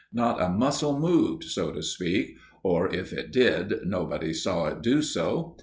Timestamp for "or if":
2.63-3.13